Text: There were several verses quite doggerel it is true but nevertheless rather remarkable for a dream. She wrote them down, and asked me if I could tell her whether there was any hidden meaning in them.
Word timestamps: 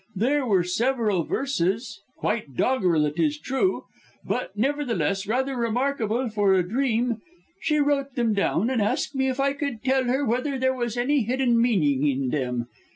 There 0.15 0.47
were 0.47 0.63
several 0.63 1.25
verses 1.25 2.01
quite 2.17 2.55
doggerel 2.55 3.05
it 3.05 3.19
is 3.19 3.37
true 3.37 3.83
but 4.25 4.57
nevertheless 4.57 5.27
rather 5.27 5.55
remarkable 5.55 6.27
for 6.27 6.55
a 6.55 6.67
dream. 6.67 7.21
She 7.61 7.77
wrote 7.77 8.15
them 8.15 8.33
down, 8.33 8.71
and 8.71 8.81
asked 8.81 9.13
me 9.13 9.29
if 9.29 9.39
I 9.39 9.53
could 9.53 9.83
tell 9.83 10.05
her 10.05 10.25
whether 10.25 10.57
there 10.57 10.73
was 10.73 10.97
any 10.97 11.21
hidden 11.21 11.61
meaning 11.61 12.07
in 12.07 12.29
them. 12.29 12.65